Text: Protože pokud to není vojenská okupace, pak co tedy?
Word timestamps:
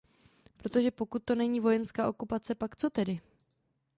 Protože 0.57 0.91
pokud 0.91 1.23
to 1.23 1.35
není 1.35 1.59
vojenská 1.59 2.09
okupace, 2.09 2.55
pak 2.55 2.75
co 2.75 2.89
tedy? 2.89 3.19